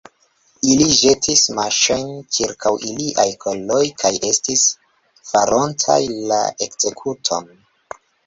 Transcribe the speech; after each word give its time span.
Ili 0.75 0.85
ĵetis 0.99 1.41
maŝojn 1.57 2.07
ĉirkaŭ 2.37 2.71
iliaj 2.93 3.27
koloj 3.45 3.83
kaj 4.03 4.11
estis 4.31 4.65
farontaj 5.33 6.01
la 6.33 6.41
ekzekuton. 6.69 7.55